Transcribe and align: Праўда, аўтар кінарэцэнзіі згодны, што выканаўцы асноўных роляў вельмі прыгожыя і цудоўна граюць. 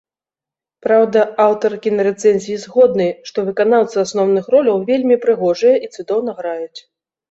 Праўда, 0.85 1.19
аўтар 1.43 1.75
кінарэцэнзіі 1.85 2.57
згодны, 2.65 3.07
што 3.31 3.47
выканаўцы 3.53 3.95
асноўных 4.07 4.53
роляў 4.57 4.85
вельмі 4.93 5.23
прыгожыя 5.23 5.75
і 5.87 5.97
цудоўна 5.97 6.31
граюць. 6.45 6.79